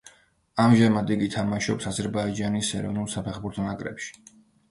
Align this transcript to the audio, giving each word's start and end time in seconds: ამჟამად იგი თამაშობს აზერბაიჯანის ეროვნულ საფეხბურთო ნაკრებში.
ამჟამად 0.61 1.11
იგი 1.15 1.27
თამაშობს 1.33 1.89
აზერბაიჯანის 1.91 2.71
ეროვნულ 2.79 3.07
საფეხბურთო 3.17 3.67
ნაკრებში. 3.69 4.19